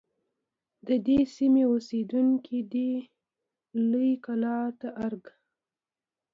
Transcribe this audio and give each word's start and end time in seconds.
د 0.87 0.89
دې 1.07 1.19
سیمې 1.35 1.63
اوسیدونکي 1.71 2.59
دی 2.73 2.91
لویې 3.89 4.15
کلا 4.25 4.59
ته 4.79 4.89
ارگ 5.05 5.25